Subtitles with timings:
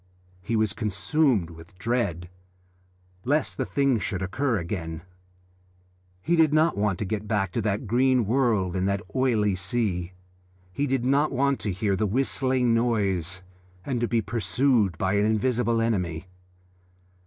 [0.41, 2.27] He was consumed with dread
[3.23, 5.03] lest the thing should occur again.
[6.23, 10.13] He did not want to get back to that green world and that oily sea;
[10.73, 13.43] he did not want to hear the whistling noise,
[13.85, 16.25] and to be pursued by an invisible enemy.